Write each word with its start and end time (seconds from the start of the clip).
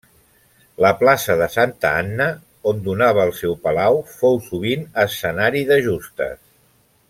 La 0.83 0.89
plaça 1.01 1.35
de 1.41 1.47
Santa 1.55 1.91
Anna, 2.05 2.27
on 2.73 2.81
donava 2.89 3.27
el 3.29 3.35
seu 3.41 3.53
palau, 3.67 4.01
fou 4.23 4.43
sovint 4.49 4.89
escenari 5.07 5.63
de 5.75 5.83
justes. 5.91 6.43